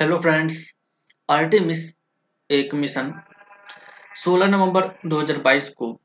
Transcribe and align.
Hello 0.00 0.16
friends 0.16 0.56
Artemis 1.30 1.78
एक 2.50 2.74
mission 2.74 3.10
16 4.16 4.48
नवंबर 4.48 4.86
2022 5.06 5.68
को 5.68 6.00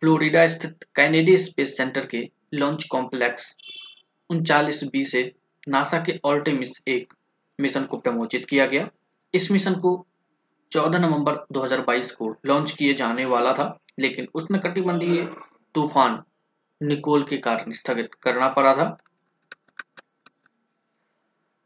फ्लोरिडा 0.00 0.46
स्थित 0.46 0.84
कैनेडी 0.94 1.36
स्पेस 1.36 1.76
सेंटर 1.76 2.06
के 2.06 2.20
लॉन्च 2.54 2.84
कॉम्प्लेक्स 2.90 3.56
उनचालीस 4.30 4.84
बी 4.84 5.02
से 5.04 5.22
नासा 5.68 5.98
के 5.98 6.12
आर्टेमिस 6.26 6.80
एक 6.88 7.12
मिशन 7.60 7.84
को 7.84 7.96
प्रमोचित 7.96 8.46
किया 8.50 8.66
गया। 8.66 8.88
इस 9.34 9.50
मिशन 9.50 9.74
को 9.74 10.06
14 10.72 11.00
नवंबर 11.00 11.44
2022 11.52 12.12
को 12.12 12.30
लॉन्च 12.46 12.70
किए 12.70 12.94
जाने 12.94 13.24
वाला 13.24 13.52
था, 13.52 13.78
लेकिन 13.98 14.28
उसमें 14.34 14.60
कटिबंधीय 14.60 15.24
तूफ़ान 15.74 16.22
निकोल 16.82 17.24
के 17.24 17.36
कारण 17.36 17.72
स्थगित 17.72 18.14
करना 18.14 18.48
पड़ा 18.48 18.74
था। 18.74 18.96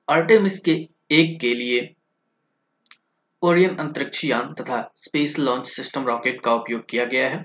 आर्टेमिस 0.09 0.59
के 0.59 0.94
एक 1.11 1.41
के 1.41 1.55
लिए 1.55 1.95
ओरियन 3.43 3.77
अंतरिक्ष 3.77 4.25
यान 4.25 4.55
तथा 4.55 4.93
स्पेस 4.97 5.39
लॉन्च 5.39 5.67
सिस्टम 5.67 6.07
रॉकेट 6.07 6.41
का 6.41 6.55
उपयोग 6.55 6.89
किया 6.91 7.05
गया 7.05 7.29
है। 7.29 7.45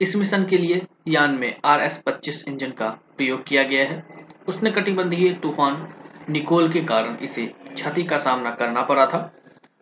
इस 0.00 0.16
मिशन 0.16 0.44
के 0.44 0.58
लिए 0.58 0.86
यान 1.08 1.34
में 1.34 1.60
आर 1.64 1.80
एस 1.80 2.02
पच्चीस 2.06 2.44
इंजन 2.48 2.70
का 2.70 2.88
प्रयोग 3.16 3.44
किया 3.44 3.62
गया 3.62 3.88
है। 3.88 4.02
उसने 4.48 4.70
कटिबंधीय 4.70 5.32
तूफ़ान 5.32 5.94
निकोल 6.30 6.72
के 6.72 6.80
कारण 6.80 7.16
इसे 7.16 7.46
क्षति 7.46 8.02
का 8.02 8.18
सामना 8.18 8.50
करना 8.50 8.82
पड़ा 8.82 9.06
था। 9.06 9.20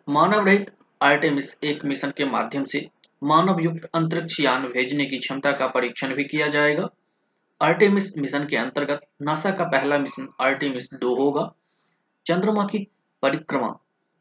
मानव 0.08 0.46
रहित 0.46 0.70
आर्टेमिस 1.02 1.54
एक 1.64 1.84
मिशन 1.84 2.10
के 2.10 2.24
माध्यम 2.24 2.64
से 2.64 2.86
मानव 3.22 3.60
युक्त 3.60 3.88
अंतरिक्ष 3.94 4.40
यान 4.40 4.62
भेजने 4.62 5.04
की 5.04 5.18
क्षमता 5.18 5.52
का 5.52 5.66
परीक्षण 5.66 6.14
भी 6.14 6.24
किया 6.24 6.46
जाएगा। 6.46 6.88
आर्टेमिस 7.60 8.18
मिशन 8.18 8.46
के 8.46 8.56
अंतर्गत 8.56 9.00
नासा 9.22 9.50
का 9.50 9.64
पहला 9.64 9.98
मिशन 9.98 10.28
आर्टेमिस 10.40 10.88
दो 10.94 11.14
होगा। 11.14 11.52
चंद्रमा 12.26 12.64
की 12.64 12.86
परिक्रमा 13.22 13.78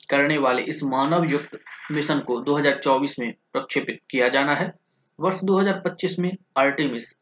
करने 0.09 0.37
वाले 0.37 0.61
इस 0.61 0.83
मानव 0.83 1.23
युक्त 1.23 1.59
मिशन 1.91 2.19
को 2.19 2.41
2024 2.41 3.19
में 3.19 3.33
प्रक्षेपित 3.53 3.99
किया 4.09 4.29
जाना 4.29 4.55
है। 4.55 4.73
वर्ष 5.19 5.39
2025 5.43 6.19
में 6.19 6.37
आर्टेमिस 6.57 7.15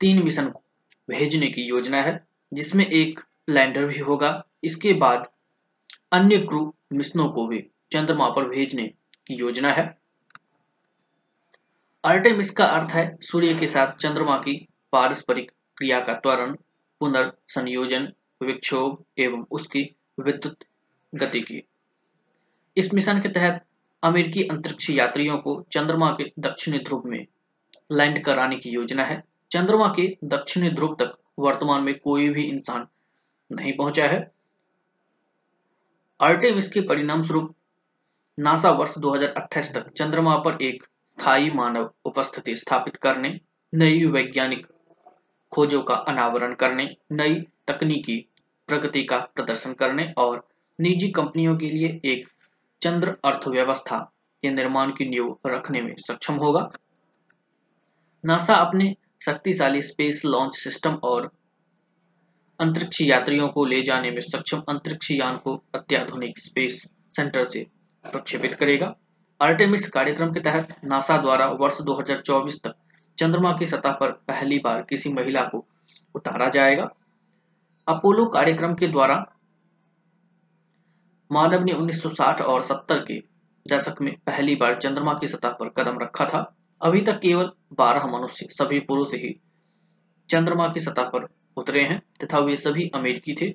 तीन 0.00 0.22
मिशन 0.24 0.50
को 0.50 0.62
भेजने 1.10 1.46
की 1.46 1.62
योजना 1.62 2.02
है, 2.02 2.26
जिसमें 2.52 2.86
एक 2.86 3.20
लैंडर 3.48 3.86
भी 3.86 3.98
होगा। 3.98 4.44
इसके 4.64 4.92
बाद 4.92 5.28
अन्य 6.12 6.38
क्रू 6.38 6.74
मिशनों 6.92 7.28
को 7.28 7.46
भी 7.46 7.70
चंद्रमा 7.92 8.28
पर 8.30 8.48
भेजने 8.48 8.86
की 9.26 9.34
योजना 9.34 9.72
है। 9.72 9.98
आर्टेमिस 12.04 12.50
का 12.50 12.64
अर्थ 12.64 12.92
है 12.92 13.18
सूर्य 13.22 13.54
के 13.54 13.66
साथ 13.66 13.92
चंद्रमा 13.92 14.36
की 14.36 14.68
पारस्परिक 14.92 15.52
क्रिया 15.76 16.00
का 16.00 16.14
त्वरण, 16.14 16.56
पुनर्संयोजन, 17.00 18.12
विक्षोभ 18.42 19.04
एवं 19.18 19.46
उसकी 19.50 19.96
विद्युत 20.20 20.64
गतिकी 21.14 21.62
इस 22.76 22.94
मिशन 22.94 23.20
के 23.20 23.28
तहत 23.28 23.64
अमेरिकी 24.02 24.42
अंतरिक्ष 24.42 24.90
यात्रियों 24.90 25.38
को 25.38 25.66
चंद्रमा 25.72 26.10
के 26.10 26.32
दक्षिणी 26.38 26.78
ध्रुव 26.78 27.02
में 27.06 27.26
लैंड 27.92 28.24
कराने 28.24 28.56
की 28.56 28.70
योजना 28.70 29.04
है। 29.04 29.22
चंद्रमा 29.50 29.88
के 29.88 30.16
दक्षिणी 30.24 30.70
ध्रुव 30.70 30.94
तक 30.94 31.18
वर्तमान 31.38 31.82
में 31.82 31.98
कोई 31.98 32.28
भी 32.28 32.42
इंसान 32.42 32.86
नहीं 33.52 33.76
पहुँचा 33.76 34.06
है। 34.06 34.32
आर्टेमिस 36.20 36.72
के 36.72 36.80
परिणाम 36.80 37.22
स्वरूप 37.22 37.54
नासा 38.38 38.70
वर्ष 38.70 38.98
2028 38.98 39.74
तक 39.74 39.90
चंद्रमा 39.90 40.36
पर 40.36 40.62
एक 40.62 40.82
स्थायी 40.82 41.50
मानव 41.50 41.90
उपस्थिति 42.04 42.56
स्थापित 42.56 42.96
करने, 42.96 43.40
नई 43.74 44.04
वैज्ञानिक 44.04 44.66
खोजों 45.52 45.82
का 45.82 45.94
अनावरण 45.94 46.54
करने, 46.54 46.96
नई 47.12 47.34
तकनीकी 47.68 48.28
प्रगति 48.68 49.02
का 49.02 49.18
प्रदर्शन 49.18 49.72
करने 49.72 50.14
और 50.18 50.48
निजी 50.80 51.08
कंपनियों 51.08 51.56
के 51.56 51.66
लिए 51.66 52.00
एक 52.04 52.28
चंद्र 52.82 53.16
अर्थव्यवस्था 53.24 53.98
के 54.42 54.50
निर्माण 54.50 54.90
की 54.90 55.08
नींव 55.08 55.38
रखने 55.46 55.80
में 55.80 55.94
सक्षम 55.98 56.34
होगा। 56.34 56.70
नासा 58.24 58.54
अपने 58.54 58.96
शक्तिशाली 59.22 59.82
स्पेस 59.82 60.22
लॉन्च 60.24 60.54
सिस्टम 60.54 60.94
और 60.94 61.30
अंतरिक्ष 62.60 63.00
यात्रियों 63.00 63.48
को 63.48 63.64
ले 63.64 63.82
जाने 63.82 64.10
में 64.10 64.20
सक्षम 64.20 64.62
अंतरिक्ष 64.68 65.10
यान 65.10 65.36
को 65.36 65.62
अत्याधुनिक 65.74 66.38
स्पेस 66.38 66.90
सेंटर 67.16 67.44
से 67.44 67.66
प्रक्षेपित 68.04 68.54
करेगा। 68.54 68.94
आर्टेमिस 69.40 69.88
कार्यक्रम 69.88 70.32
के 70.32 70.40
तहत 70.40 70.76
नासा 70.84 71.16
द्वारा 71.16 71.46
वर्ष 71.46 71.80
2024 71.80 72.60
तक 72.64 72.74
चंद्रमा 73.18 73.52
की 73.52 73.66
सतह 73.66 73.90
पर 73.90 74.10
पहली 74.10 74.58
बार 74.58 74.82
किसी 74.82 75.12
महिला 75.12 75.42
को 75.42 75.66
उतारा 76.14 76.48
जाएगा। 76.48 76.90
अपोलो 77.88 78.26
कार्यक्रम 78.26 78.74
के 78.74 78.86
द्वारा 78.86 79.24
मानव 81.32 81.64
ने 81.64 81.72
1960 81.72 82.40
और 82.40 82.62
70 82.62 82.98
के 82.98 83.18
दशक 83.74 84.02
में 84.02 84.16
पहली 84.26 84.56
बार 84.56 84.74
चंद्रमा 84.74 85.14
की 85.14 85.26
सतह 85.26 85.48
पर 85.48 85.68
कदम 85.68 85.98
रखा 85.98 86.24
था। 86.24 86.56
अभी 86.82 87.00
तक 87.00 87.12
केवल 87.12 87.50
12 87.72 88.06
मनुष्य, 88.06 88.46
सभी 88.50 88.80
पुरुष 88.80 89.14
ही 89.14 89.40
चंद्रमा 90.30 90.68
की 90.68 90.80
सतह 90.80 91.02
पर 91.02 91.28
उतरे 91.56 91.82
हैं 91.82 92.02
तथा 92.24 92.38
वे 92.38 92.56
सभी 92.56 92.90
अमेरिकी 92.94 93.34
थे। 93.34 93.54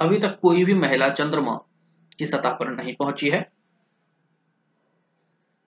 अभी 0.00 0.18
तक 0.18 0.38
कोई 0.42 0.64
भी 0.64 0.74
महिला 0.74 1.08
चंद्रमा 1.08 1.56
की 2.18 2.26
सतह 2.26 2.50
पर 2.50 2.68
नहीं 2.68 2.94
पहुँची 2.96 3.30
है। 3.30 3.57